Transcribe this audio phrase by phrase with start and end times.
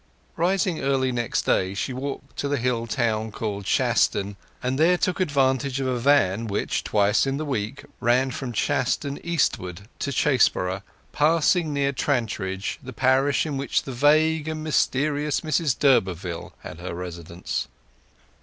[0.35, 5.19] Rising early next day she walked to the hill town called Shaston, and there took
[5.19, 10.81] advantage of a van which twice in the week ran from Shaston eastward to Chaseborough,
[11.11, 16.95] passing near Trantridge, the parish in which the vague and mysterious Mrs d'Urberville had her
[16.95, 17.67] residence.